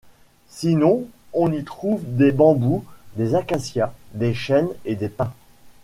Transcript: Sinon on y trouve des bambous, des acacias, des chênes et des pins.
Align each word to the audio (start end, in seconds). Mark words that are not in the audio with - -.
Sinon 0.49 1.05
on 1.31 1.51
y 1.51 1.63
trouve 1.63 2.01
des 2.07 2.31
bambous, 2.31 2.83
des 3.17 3.35
acacias, 3.35 3.93
des 4.15 4.33
chênes 4.33 4.69
et 4.83 4.95
des 4.95 5.09
pins. 5.09 5.31